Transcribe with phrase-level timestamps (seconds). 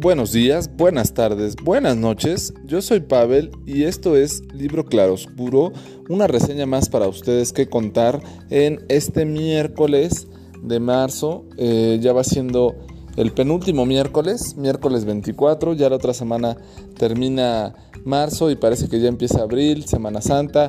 [0.00, 2.54] Buenos días, buenas tardes, buenas noches.
[2.64, 5.74] Yo soy Pavel y esto es Libro Claroscuro,
[6.08, 10.26] una reseña más para ustedes que contar en este miércoles
[10.62, 11.44] de marzo.
[11.58, 12.76] Eh, ya va siendo
[13.18, 15.74] el penúltimo miércoles, miércoles 24.
[15.74, 16.56] Ya la otra semana
[16.96, 17.74] termina
[18.06, 20.68] marzo y parece que ya empieza abril, Semana Santa.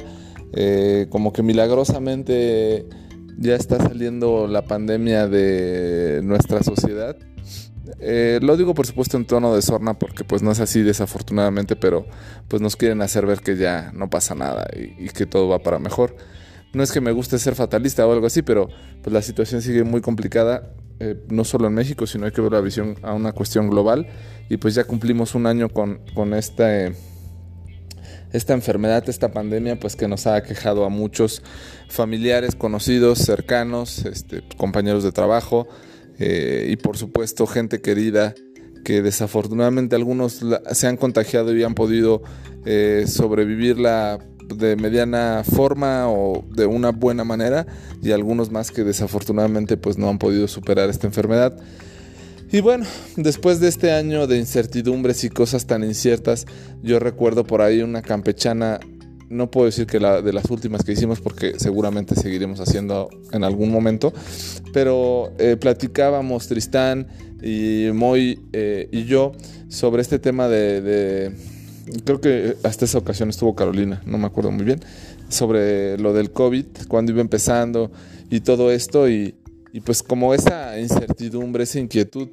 [0.52, 2.86] Eh, como que milagrosamente
[3.38, 7.16] ya está saliendo la pandemia de nuestra sociedad.
[8.00, 11.76] Eh, lo digo por supuesto en tono de sorna porque pues no es así desafortunadamente,
[11.76, 12.06] pero
[12.48, 15.80] pues nos quieren hacer ver que ya no pasa nada y, que todo va para
[15.80, 16.16] mejor.
[16.74, 18.70] No es que me guste ser fatalista o algo así, pero
[19.02, 22.54] pues la situación sigue muy complicada, eh, no solo en México, sino hay que ver
[22.54, 24.08] la visión a una cuestión global
[24.50, 26.94] y pues ya cumplimos un año con, con esta, eh,
[28.32, 31.42] esta enfermedad, esta pandemia, pues que nos ha aquejado a muchos
[31.90, 35.68] familiares, conocidos, cercanos, este, compañeros de trabajo.
[36.24, 38.36] Eh, y por supuesto gente querida
[38.86, 40.40] que desafortunadamente algunos
[40.72, 42.22] se han contagiado y han podido
[42.64, 44.20] eh, sobrevivirla
[44.56, 47.66] de mediana forma o de una buena manera
[48.04, 51.58] y algunos más que desafortunadamente pues no han podido superar esta enfermedad.
[52.52, 56.46] Y bueno, después de este año de incertidumbres y cosas tan inciertas,
[56.84, 58.80] yo recuerdo por ahí una campechana
[59.32, 63.44] no puedo decir que la de las últimas que hicimos porque seguramente seguiremos haciendo en
[63.44, 64.14] algún momento,
[64.74, 67.08] pero eh, platicábamos Tristán
[67.42, 69.32] y Moy eh, y yo
[69.70, 71.34] sobre este tema de,
[72.06, 74.82] creo que hasta esa ocasión estuvo Carolina, no me acuerdo muy bien,
[75.30, 77.92] sobre lo del COVID, cuando iba empezando
[78.30, 79.36] y todo esto y,
[79.72, 82.28] y pues como esa incertidumbre, esa inquietud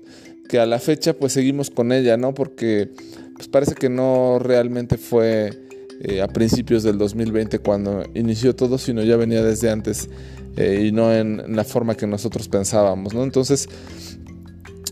[0.48, 2.34] que a la fecha pues seguimos con ella, ¿no?
[2.34, 2.90] Porque
[3.36, 5.67] pues parece que no realmente fue
[6.00, 10.08] eh, a principios del 2020 cuando inició todo, sino ya venía desde antes
[10.56, 13.24] eh, y no en, la forma que nosotros pensábamos, ¿no?
[13.24, 13.68] Entonces,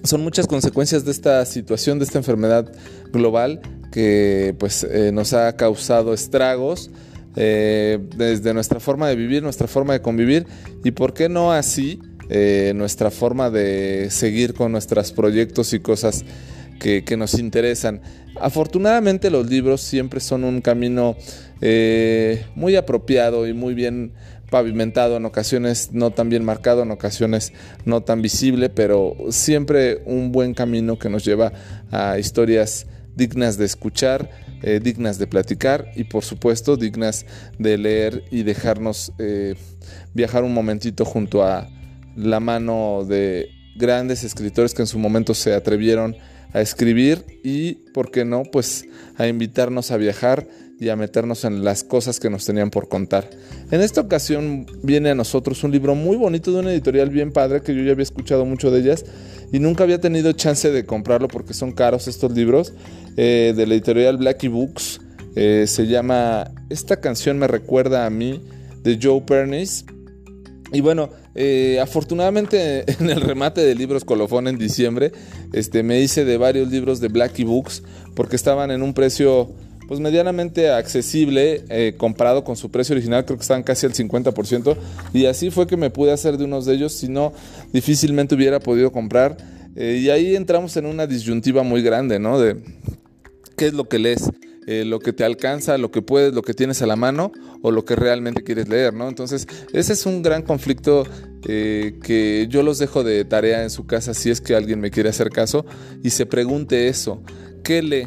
[0.02, 2.72] son muchas consecuencias de esta situación, de esta enfermedad
[3.12, 3.60] global
[3.92, 6.90] que pues eh, nos ha causado estragos
[7.36, 10.46] desde nuestra forma de vivir, nuestra forma de convivir
[10.82, 12.00] y por qué no así
[12.74, 16.24] nuestra forma de seguir con nuestros proyectos y cosas
[16.78, 18.00] que, nos interesan.
[18.40, 21.16] Afortunadamente los libros siempre son un camino
[21.60, 24.12] eh, muy apropiado y muy bien
[24.50, 27.52] pavimentado, en ocasiones no tan bien marcado, en ocasiones
[27.84, 31.52] no tan visible, pero siempre un buen camino que nos lleva
[31.90, 32.86] a historias
[33.16, 34.30] dignas de escuchar,
[34.62, 37.26] eh, dignas de platicar y por supuesto dignas
[37.58, 39.54] de leer y dejarnos eh,
[40.14, 41.68] viajar un momentito junto a
[42.14, 46.16] la mano de grandes escritores que en su momento se atrevieron
[46.60, 48.86] escribir y, ¿por qué no?, pues
[49.16, 50.46] a invitarnos a viajar
[50.78, 53.30] y a meternos en las cosas que nos tenían por contar.
[53.70, 57.62] En esta ocasión viene a nosotros un libro muy bonito de una editorial bien padre
[57.62, 59.04] que yo ya había escuchado mucho de ellas
[59.52, 62.74] y nunca había tenido chance de comprarlo porque son caros estos libros
[63.16, 65.00] eh, de la editorial Blackie Books.
[65.34, 68.42] Eh, se llama Esta canción me recuerda a mí
[68.82, 69.84] de Joe Pernice
[70.72, 75.12] y bueno, eh, afortunadamente en el remate de libros colofón en diciembre,
[75.52, 77.82] este, me hice de varios libros de Blackie Books
[78.14, 79.52] porque estaban en un precio
[79.86, 84.76] pues medianamente accesible eh, comparado con su precio original, creo que estaban casi al 50%
[85.12, 87.32] y así fue que me pude hacer de unos de ellos, si no
[87.72, 89.36] difícilmente hubiera podido comprar
[89.76, 92.40] eh, y ahí entramos en una disyuntiva muy grande, ¿no?
[92.40, 92.56] De
[93.56, 94.30] qué es lo que lees.
[94.66, 97.30] Eh, lo que te alcanza, lo que puedes, lo que tienes a la mano
[97.62, 99.08] o lo que realmente quieres leer, ¿no?
[99.08, 101.06] Entonces, ese es un gran conflicto
[101.46, 104.90] eh, que yo los dejo de tarea en su casa si es que alguien me
[104.90, 105.64] quiere hacer caso
[106.02, 107.22] y se pregunte eso,
[107.62, 108.06] ¿qué lee?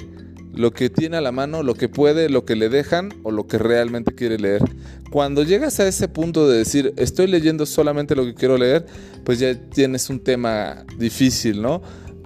[0.54, 3.48] lo que tiene a la mano, lo que puede, lo que le dejan o lo
[3.48, 4.62] que realmente quiere leer.
[5.10, 8.86] Cuando llegas a ese punto de decir, estoy leyendo solamente lo que quiero leer,
[9.24, 11.82] pues ya tienes un tema difícil, ¿no?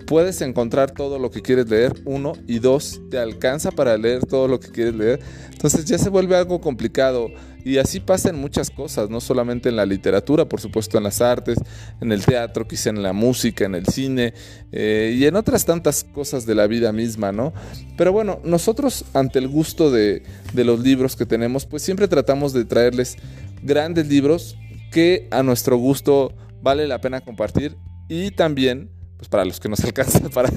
[0.05, 4.47] Puedes encontrar todo lo que quieres leer, uno, y dos, te alcanza para leer todo
[4.47, 5.19] lo que quieres leer.
[5.51, 7.29] Entonces ya se vuelve algo complicado.
[7.65, 11.21] Y así pasa en muchas cosas, no solamente en la literatura, por supuesto en las
[11.21, 11.57] artes,
[12.01, 14.33] en el teatro, quizá en la música, en el cine
[14.73, 17.53] eh, y en otras tantas cosas de la vida misma, ¿no?
[17.97, 20.23] Pero bueno, nosotros ante el gusto de,
[20.53, 23.15] de los libros que tenemos, pues siempre tratamos de traerles
[23.61, 24.57] grandes libros
[24.91, 27.77] que a nuestro gusto vale la pena compartir
[28.09, 28.89] y también
[29.23, 30.49] pues, para los que nos alcanza para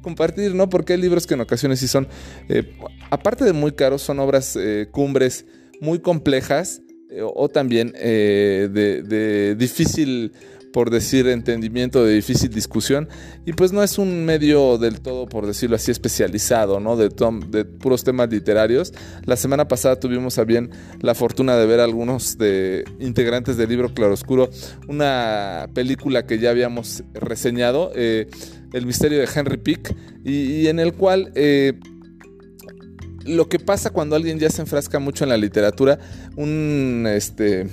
[0.00, 0.68] compartir, ¿no?
[0.68, 2.06] Porque hay libros que en ocasiones sí son,
[2.48, 2.76] eh,
[3.10, 5.46] aparte de muy caros, son obras eh, cumbres
[5.80, 6.80] muy complejas
[7.10, 10.32] eh, o también de, difícil
[10.74, 13.08] por decir entendimiento de difícil discusión
[13.46, 16.96] y pues no es un medio del todo, por decirlo así, especializado, ¿no?
[16.96, 17.10] De,
[17.48, 18.92] de puros temas literarios.
[19.24, 23.94] La semana pasada tuvimos a bien la fortuna de ver algunos de integrantes del libro
[23.94, 24.50] Claroscuro,
[24.88, 28.26] una película que ya habíamos reseñado, eh,
[28.72, 29.94] El misterio de Henry Pick,
[30.24, 31.30] y, en el cual...
[31.36, 31.74] Eh,
[33.26, 35.98] lo que pasa cuando alguien ya se enfrasca mucho en la literatura,
[36.36, 37.68] un este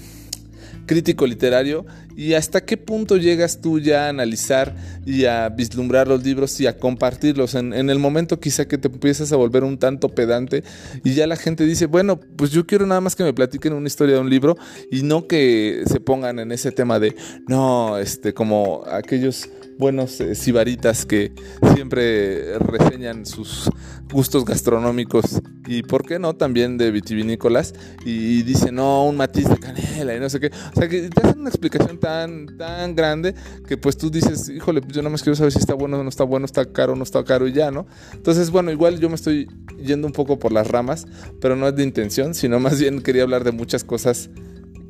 [0.86, 1.86] crítico literario
[2.16, 4.76] y hasta qué punto llegas tú ya a analizar
[5.06, 7.56] y a vislumbrar los libros y a compartirlos.
[7.56, 10.64] En, el momento quizá que te empiezas a volver un tanto pedante
[11.04, 13.88] y ya la gente dice, bueno, pues yo quiero nada más que me platiquen una
[13.88, 14.58] historia de un libro
[14.92, 17.16] y no que se pongan en ese tema de,
[17.48, 19.50] no, este, como aquellos
[19.82, 21.34] buenos eh, sibaritas que
[21.74, 23.68] siempre reseñan sus
[24.12, 27.74] gustos gastronómicos y, ¿por qué no?, también de vitivinícolas
[28.06, 30.52] y dicen, no, un matiz de canela y no sé qué.
[30.76, 33.34] O sea, que te hacen una explicación tan, tan grande
[33.68, 36.04] que pues tú dices, híjole, pues yo nada más quiero saber si está bueno o
[36.04, 37.88] no está bueno, está caro o no está caro y ya, ¿no?
[38.14, 39.50] Entonces, bueno, igual yo me estoy
[39.84, 41.08] yendo un poco por las ramas,
[41.42, 44.30] pero no es de intención, sino más bien quería hablar de muchas cosas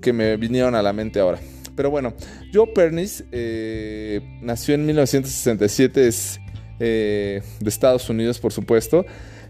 [0.01, 1.39] que me vinieron a la mente ahora.
[1.75, 2.13] Pero bueno,
[2.53, 6.39] Joe Pernis eh, nació en 1967, es
[6.79, 9.05] eh, de Estados Unidos, por supuesto,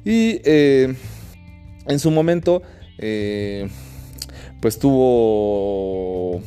[0.06, 0.96] y eh,
[1.88, 2.62] en su momento,
[4.62, 6.42] pues tuvo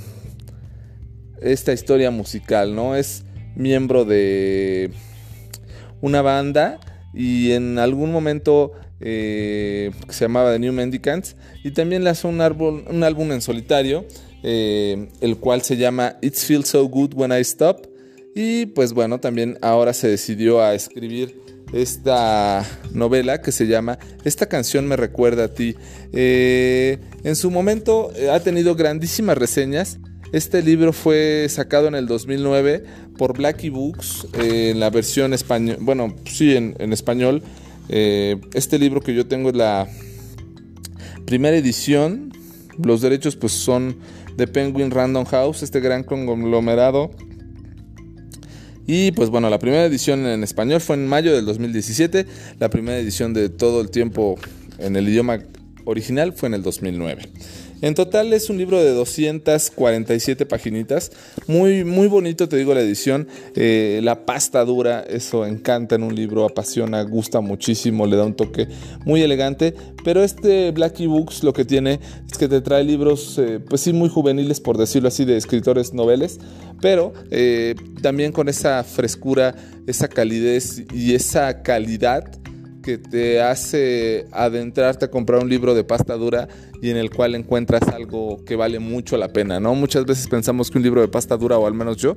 [1.42, 2.94] esta historia musical, ¿no?
[2.94, 3.24] Es
[3.56, 4.92] miembro de
[6.00, 6.78] una banda
[7.12, 13.32] y en algún momento se llamaba The New Mendicants y también lanzó un, un álbum
[13.32, 14.06] en solitario
[14.46, 17.86] eh, el cual se llama It Feels So Good When I Stop.
[18.34, 21.40] Y pues bueno, también ahora se decidió a escribir
[21.72, 22.62] esta
[22.92, 25.76] novela que se llama Esta canción me recuerda a ti.
[26.12, 29.98] Eh, en su momento eh, ha tenido grandísimas reseñas.
[30.32, 32.84] Este libro fue sacado en el 2009
[33.16, 37.42] por Blackie Books en la versión español, bueno, sí, en, en español.
[37.88, 39.88] este libro que yo tengo es la
[41.24, 42.32] primera edición.
[42.82, 43.96] Los derechos pues son
[44.36, 47.10] de Penguin Random House, este gran conglomerado.
[48.86, 52.26] Y pues bueno, la primera edición en español fue en mayo del 2017,
[52.58, 54.36] la primera edición de todo el tiempo
[54.78, 55.38] en el idioma
[55.84, 57.22] original fue en el 2009.
[57.84, 61.12] En total es un libro de 247 paginitas.
[61.46, 63.28] Muy, muy bonito, te digo, la edición.
[63.54, 68.32] Eh, la pasta dura, eso encanta en un libro, apasiona, gusta muchísimo, le da un
[68.32, 68.68] toque
[69.04, 69.74] muy elegante.
[70.02, 73.92] Pero este Blackie Books lo que tiene es que te trae libros, eh, pues sí,
[73.92, 76.40] muy juveniles, por decirlo así, de escritores noveles.
[76.80, 82.30] Pero eh, también con esa frescura, esa calidez y esa calidad
[82.84, 86.48] que te hace adentrarte a comprar un libro de pasta dura
[86.82, 89.74] y en el cual encuentras algo que vale mucho la pena, ¿no?
[89.74, 92.14] Muchas veces pensamos que un libro de pasta dura, o al menos yo,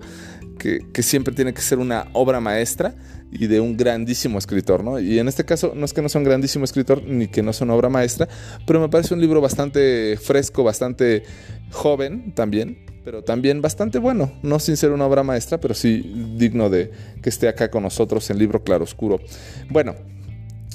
[0.58, 2.96] que, siempre tiene que ser una obra maestra
[3.32, 5.00] y de un grandísimo escritor, ¿no?
[5.00, 7.54] Y en este caso no es que no sea un grandísimo escritor ni que no
[7.54, 8.28] sea una obra maestra,
[8.66, 11.24] pero me parece un libro bastante fresco, bastante
[11.72, 16.70] joven también, pero también bastante bueno, no sin ser una obra maestra, pero sí digno
[16.70, 16.92] de
[17.24, 19.22] que esté acá con nosotros en Libro Claroscuro.
[19.70, 19.96] Bueno,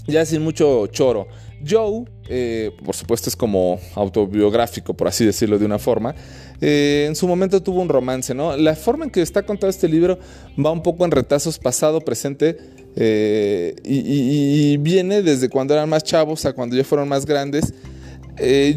[0.07, 1.29] ya sin mucho choro.
[1.67, 6.15] Joe, eh, por supuesto, es como autobiográfico, por así decirlo de una forma.
[6.61, 8.57] Eh, en su momento tuvo un romance, ¿no?
[8.57, 10.19] La forma en que está contado este libro
[10.59, 12.57] va un poco en retazos pasado, presente,
[12.97, 17.73] eh, y, viene desde cuando eran más chavos a cuando ya fueron más grandes.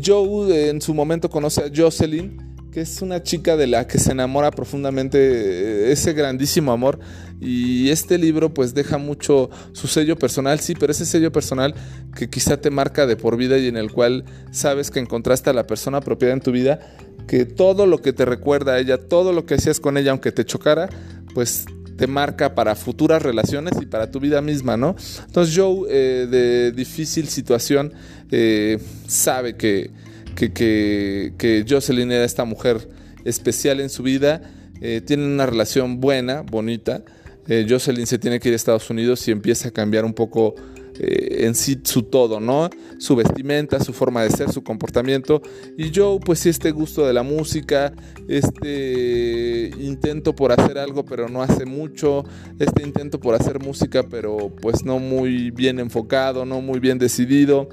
[0.03, 4.11] Joe en su momento conoce a Jocelyn, que es una chica de la que se
[4.11, 6.99] enamora profundamente, ese grandísimo amor.
[7.39, 11.73] Y este libro pues deja mucho su sello personal, sí, pero ese sello personal
[12.17, 15.53] que quizá te marca de por vida y en el cual sabes que encontraste a
[15.53, 16.97] la persona apropiada en tu vida,
[17.29, 20.33] que todo lo que te recuerda a ella, todo lo que hacías con ella, aunque
[20.33, 20.89] te chocara,
[21.33, 21.63] pues
[21.95, 24.97] te marca para futuras relaciones y para tu vida misma, ¿no?
[25.25, 27.93] Entonces Joe, eh, de difícil situación,
[28.31, 29.91] eh, sabe que
[30.35, 32.87] que, que, Jocelyn era esta mujer
[33.23, 34.41] especial en su vida.
[34.81, 37.03] Eh, tienen una relación buena, bonita.
[37.47, 40.55] Eh, Jocelyn se tiene que ir a Estados Unidos y empieza a cambiar un poco
[40.99, 42.69] eh, en sí su todo, ¿no?
[42.99, 45.41] Su vestimenta, su forma de ser, su comportamiento.
[45.77, 47.93] Y Joe, pues sí, este gusto de la música,
[48.27, 52.23] este intento por hacer algo, pero no hace mucho,
[52.59, 57.67] este intento por hacer música, pero pues no muy bien enfocado, no muy bien decidido.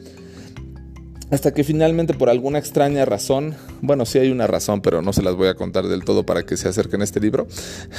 [1.33, 5.23] Hasta que finalmente por alguna extraña razón, bueno, sí hay una razón, pero no se
[5.23, 7.47] las voy a contar del todo para que se acerquen a este libro,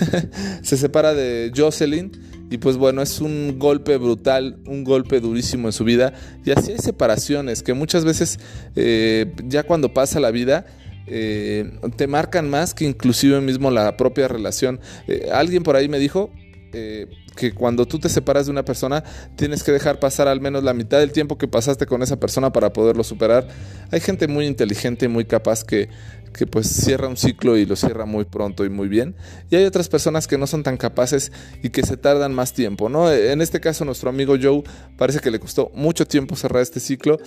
[0.61, 2.11] se separa de Jocelyn
[2.51, 6.13] y pues bueno, es un golpe brutal, un golpe durísimo en su vida.
[6.45, 8.39] Y así hay separaciones que muchas veces
[8.75, 10.67] eh, ya cuando pasa la vida
[11.07, 14.79] eh, te marcan más que inclusive mismo la propia relación.
[15.07, 16.29] Eh, alguien por ahí me dijo
[16.73, 19.03] eh, que cuando tú te separas de una persona
[19.35, 22.51] tienes que dejar pasar al menos la mitad del tiempo que pasaste con esa persona
[22.51, 23.47] para poderlo superar.
[23.91, 25.89] Hay gente muy inteligente muy capaz que,
[26.33, 29.15] que pues cierra un ciclo y lo cierra muy pronto y muy bien.
[29.49, 32.89] Y hay otras personas que no son tan capaces y que se tardan más tiempo,
[32.89, 33.11] ¿no?
[33.11, 34.63] En este caso nuestro amigo Joe
[34.97, 37.17] parece que le costó mucho tiempo cerrar este ciclo.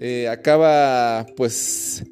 [0.00, 2.04] Eh, acaba pues...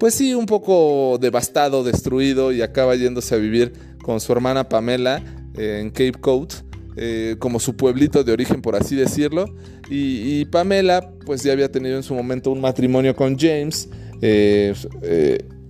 [0.00, 3.72] Pues sí, un poco devastado, destruido y acaba yéndose a vivir
[4.02, 5.22] con su hermana Pamela
[5.56, 6.52] eh, en Cape Cod.
[6.96, 9.46] Eh, como su pueblito de origen, por así decirlo.
[9.90, 13.88] Y, Pamela, pues ya había tenido en su momento un matrimonio con James
[14.22, 14.72] eh,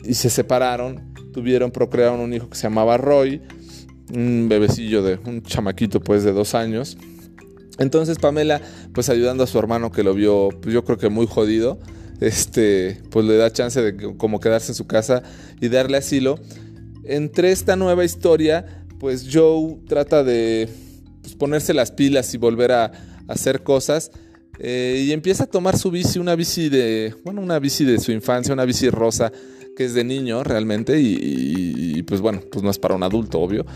[0.05, 1.15] y se separaron.
[1.33, 3.41] Tuvieron, procrearon un hijo que se llamaba Roy,
[4.15, 6.99] un bebecillo de un chamaquito, pues de dos años.
[7.79, 8.61] Entonces Pamela,
[8.93, 11.79] pues ayudando a su hermano que lo vio, pues yo creo que muy jodido,
[12.21, 15.23] este, pues le da chance de como quedarse en su casa
[15.61, 16.39] y darle asilo.
[17.05, 20.67] Entre esta nueva historia, pues Joe trata de
[21.21, 22.91] pues, ponerse las pilas y volver a,
[23.29, 24.11] hacer cosas.
[24.59, 28.13] Eh, y empieza a tomar su bici, una bici de, bueno, una bici de su
[28.13, 29.33] infancia, una bici rosa,
[29.77, 33.67] que es de niño realmente, y, pues bueno, pues no es para un adulto, obvio.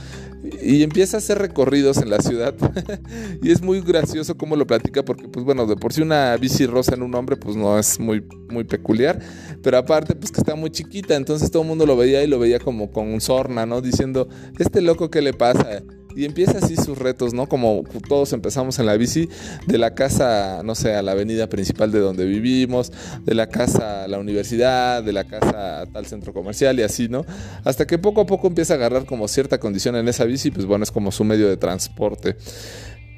[0.63, 2.55] Y empieza a hacer recorridos en la ciudad.
[3.43, 6.67] y es muy gracioso cómo lo platica, porque pues bueno, de por sí una bici
[6.67, 9.19] rosa en un hombre, pues no es muy, muy peculiar.
[9.63, 12.39] Pero aparte, pues que está muy chiquita, entonces todo el mundo lo veía y lo
[12.39, 13.81] veía como con sorna, ¿no?
[13.81, 15.83] Diciendo, este loco, ¿qué le pasa?
[16.19, 17.49] Y empieza así sus retos, ¿no?
[17.49, 19.29] Como todos empezamos en la bici,
[19.69, 22.91] de la casa, no sé, a la avenida principal de donde vivimos,
[23.23, 27.09] de la casa a la universidad, de la casa a tal centro comercial y así,
[27.09, 27.25] ¿no?
[27.63, 30.67] Hasta que poco a poco empieza a agarrar como cierta condición en esa bici, pues
[30.67, 32.35] bueno, es como su medio de transporte.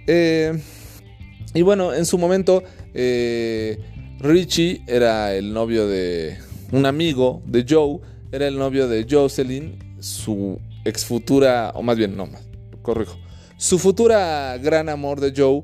[0.07, 0.61] Eh,
[1.55, 3.79] y bueno, en su momento, eh,
[4.19, 6.37] Richie era el novio de
[6.71, 12.15] un amigo de Joe, era el novio de Jocelyn, su ex futura, o más bien,
[12.15, 12.29] no,
[13.57, 15.63] su futura gran amor de Joe,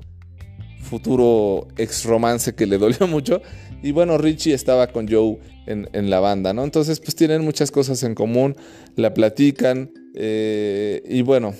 [0.82, 3.42] futuro ex romance que le dolió mucho.
[3.82, 6.64] Y bueno, Richie estaba con Joe en, la banda, ¿no?
[6.64, 8.56] Entonces, pues tienen muchas cosas en común,
[8.96, 9.90] la platican.
[10.14, 11.54] Eh, y bueno,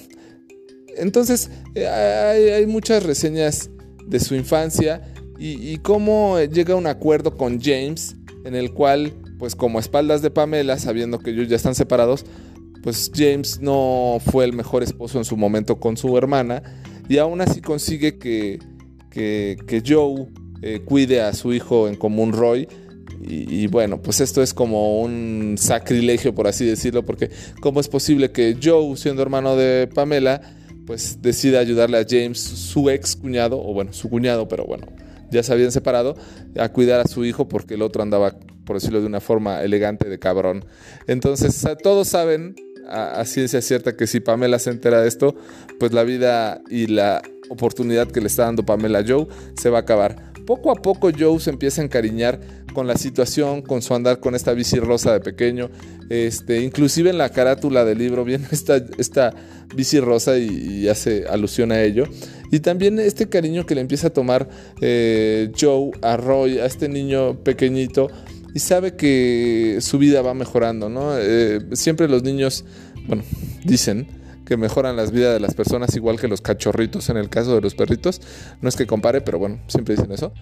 [0.96, 3.70] entonces eh, hay, muchas reseñas
[4.06, 9.54] de su infancia y, cómo llega a un acuerdo con James en el cual, pues
[9.54, 12.24] como espaldas de Pamela, sabiendo que ellos ya están separados,
[12.86, 16.62] pues James no fue el mejor esposo en su momento con su hermana
[17.08, 18.60] y aún así consigue que,
[19.10, 20.28] que, Joe
[20.62, 22.68] eh, cuide a su hijo en común Roy.
[23.28, 27.28] Y, y, bueno, pues esto es como un sacrilegio, por así decirlo, porque
[27.60, 30.40] ¿cómo es posible que Joe, siendo hermano de Pamela,
[30.86, 34.86] pues decida ayudarle a James, su ex cuñado, o bueno, su cuñado, pero bueno,
[35.32, 36.14] ya se habían separado,
[36.56, 40.08] a cuidar a su hijo porque el otro andaba, por decirlo de una forma elegante,
[40.08, 40.64] de cabrón.
[41.08, 42.54] Entonces, todos saben
[42.88, 45.34] a, ciencia cierta que si Pamela se entera de esto,
[45.78, 49.26] pues la vida y la oportunidad que le está dando Pamela a Joe
[49.56, 50.32] se va a acabar.
[50.46, 52.40] Poco a poco Joe se empieza a encariñar
[52.72, 55.70] con la situación, con su andar con esta bici rosa de pequeño.
[56.10, 59.34] Este, inclusive en la carátula del libro viene esta, esta
[59.74, 62.04] bici rosa y, hace alusión a ello.
[62.52, 64.48] Y también este cariño que le empieza a tomar
[64.80, 68.08] eh, Joe a Roy, a este niño pequeñito,
[68.56, 71.10] y sabe que su vida va mejorando, ¿no?
[71.18, 72.64] Eh, siempre los niños,
[73.06, 73.22] bueno,
[73.66, 74.08] dicen
[74.46, 77.60] que mejoran las vidas de las personas igual que los cachorritos en el caso de
[77.60, 78.22] los perritos.
[78.62, 80.32] No es que compare, pero bueno, siempre dicen eso.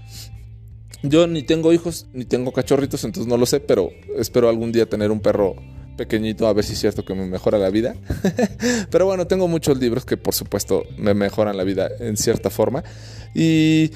[1.03, 4.89] Yo ni tengo hijos, ni tengo cachorritos, entonces no lo sé, pero espero algún día
[4.89, 5.57] tener un perro
[5.97, 7.97] pequeñito a ver si es cierto que me mejora la vida.
[8.91, 12.85] Pero bueno, tengo muchos libros que por supuesto me mejoran la vida en cierta forma.
[13.35, 13.91] Y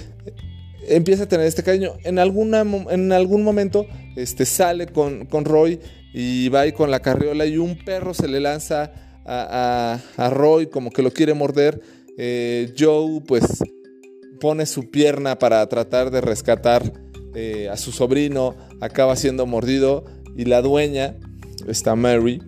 [0.88, 1.92] empieza a tener este cariño.
[2.04, 5.80] En, alguna, en algún momento este, sale con, con Roy
[6.12, 8.92] y va ahí con la carriola y un perro se le lanza
[9.24, 11.80] a, Roy como que lo quiere morder.
[12.16, 13.44] Eh, Joe pues
[14.40, 16.92] pone su pierna para tratar de rescatar
[17.34, 20.04] eh, a su sobrino, acaba siendo mordido
[20.36, 21.16] y la dueña
[21.66, 22.42] está Mary,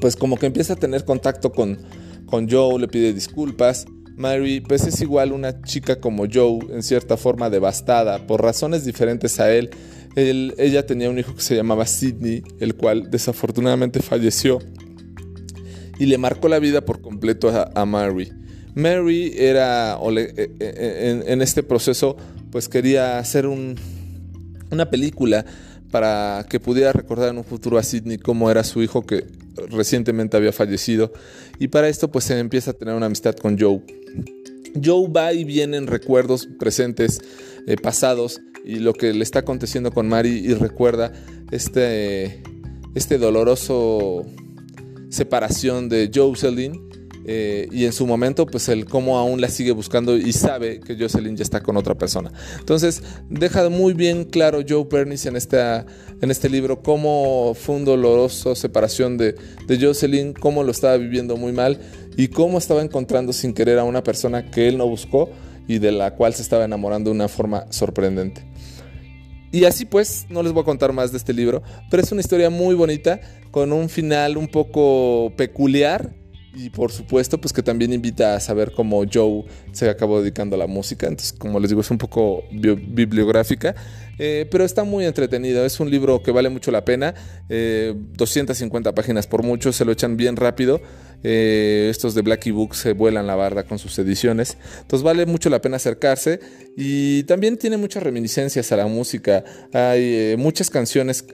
[0.00, 1.78] pues como que empieza a tener contacto con,
[2.26, 3.86] con Joe, le pide disculpas.
[4.18, 9.38] Mary, pues es igual una chica como Joe, en cierta forma devastada, por razones diferentes
[9.38, 9.70] a él.
[10.16, 14.58] ella tenía un hijo que se llamaba Sidney, el cual desafortunadamente falleció
[15.98, 18.32] y le marcó la vida por completo a, Mary.
[18.74, 22.16] Mary era, eh, eh, eh, en, este proceso,
[22.50, 25.44] pues quería hacer una película
[25.90, 29.26] para que pudiera recordar en un futuro a Sidney cómo era su hijo que
[29.70, 31.12] recientemente había fallecido.
[31.58, 33.82] Y para esto pues se empieza a tener una amistad con Joe.
[34.82, 37.20] Joe va y viene en recuerdos presentes,
[37.66, 41.12] eh, pasados, y lo que le está aconteciendo con Mary y recuerda
[41.50, 42.42] este,
[42.94, 44.26] este doloroso
[45.08, 46.87] separación de Jocelyn
[47.30, 50.96] eh, y en su momento, pues el cómo aún la sigue buscando y sabe que
[50.98, 52.32] Jocelyn ya está con otra persona.
[52.58, 55.84] Entonces, deja muy bien claro Joe Pernis en, esta,
[56.22, 59.34] en este libro cómo fue un doloroso separación de,
[59.66, 61.78] de Jocelyn, cómo lo estaba viviendo muy mal
[62.16, 65.28] y cómo estaba encontrando sin querer a una persona que él no buscó
[65.66, 68.42] y de la cual se estaba enamorando de una forma sorprendente.
[69.52, 72.22] Y así pues, no les voy a contar más de este libro, pero es una
[72.22, 73.20] historia muy bonita,
[73.50, 76.14] con un final un poco peculiar
[76.58, 80.58] y por supuesto, pues que también invita a saber cómo Joe se acabó dedicando a
[80.58, 81.06] la música.
[81.06, 83.76] Entonces, como les digo, es un poco bibliográfica.
[84.18, 85.64] Eh, pero está muy entretenido.
[85.64, 87.14] Es un libro que vale mucho la pena.
[87.48, 90.80] 250 eh, páginas por mucho, se lo echan bien rápido.
[91.22, 94.56] Eh, estos de Blacky Books se vuelan la barda con sus ediciones.
[94.80, 96.40] Entonces vale mucho la pena acercarse.
[96.76, 99.44] Y también tiene muchas reminiscencias a la música.
[99.72, 101.24] Hay muchas canciones,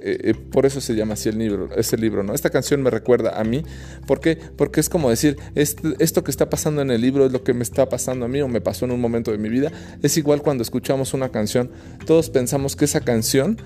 [0.50, 2.32] por eso se llama así el libro, ese libro, ¿no?
[2.34, 3.62] Esta canción me recuerda a mí.
[4.06, 4.38] ¿Por qué?
[4.56, 7.62] Porque es como decir, esto que está pasando en el libro es lo que me
[7.62, 9.70] está pasando a mí o me pasó en un momento de mi vida.
[10.02, 11.70] Es igual cuando escuchamos una canción,
[12.06, 13.58] todos pensamos que esa canción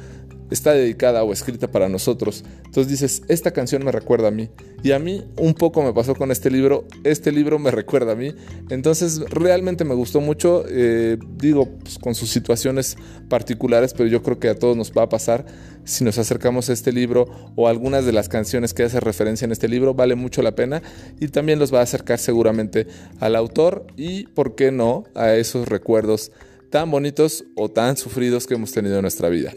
[0.50, 2.45] está dedicada o escrita para nosotros.
[2.64, 4.50] Entonces dices, esta canción me recuerda a mí.
[4.83, 8.14] Y a mí un poco me pasó con este libro, este libro me recuerda a
[8.14, 8.35] mí.
[8.71, 12.97] Entonces realmente me gustó mucho, eh, digo, pues, con sus situaciones
[13.28, 15.47] particulares, pero yo creo que a todos nos va a pasar
[15.85, 17.26] si nos acercamos a este libro
[17.57, 20.83] o algunas de las canciones que hace referencia en este libro, vale mucho la pena
[21.19, 22.87] y también los va a acercar seguramente
[23.21, 26.31] al autor y, ¿por qué no?, a esos recuerdos
[26.71, 29.52] tan bonitos o tan sufridos que hemos tenido en nuestra vida.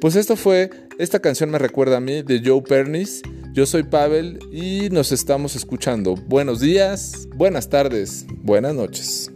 [0.00, 3.22] Pues esto fue, esta canción me recuerda a mí, de Joe Pernis.
[3.52, 6.14] Yo soy Pavel y nos estamos escuchando.
[6.14, 9.30] Buenos días, buenas tardes, buenas noches.